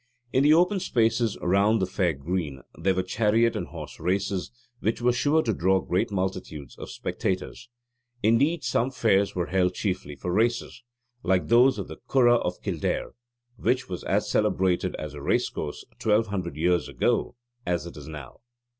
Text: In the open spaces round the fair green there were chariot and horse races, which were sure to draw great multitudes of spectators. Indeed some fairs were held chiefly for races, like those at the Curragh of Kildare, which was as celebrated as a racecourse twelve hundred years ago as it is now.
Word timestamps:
In 0.33 0.41
the 0.41 0.53
open 0.55 0.79
spaces 0.79 1.37
round 1.43 1.79
the 1.79 1.85
fair 1.85 2.13
green 2.13 2.63
there 2.75 2.95
were 2.95 3.03
chariot 3.03 3.55
and 3.55 3.67
horse 3.67 3.99
races, 3.99 4.49
which 4.79 4.99
were 4.99 5.13
sure 5.13 5.43
to 5.43 5.53
draw 5.53 5.79
great 5.79 6.09
multitudes 6.09 6.75
of 6.79 6.89
spectators. 6.89 7.69
Indeed 8.23 8.63
some 8.63 8.89
fairs 8.89 9.35
were 9.35 9.45
held 9.45 9.75
chiefly 9.75 10.15
for 10.15 10.33
races, 10.33 10.81
like 11.21 11.49
those 11.49 11.77
at 11.77 11.85
the 11.87 11.97
Curragh 12.07 12.41
of 12.43 12.63
Kildare, 12.63 13.13
which 13.57 13.87
was 13.89 14.03
as 14.05 14.27
celebrated 14.27 14.95
as 14.95 15.13
a 15.13 15.21
racecourse 15.21 15.85
twelve 15.99 16.25
hundred 16.29 16.55
years 16.55 16.89
ago 16.89 17.35
as 17.63 17.85
it 17.85 17.95
is 17.95 18.07
now. 18.07 18.37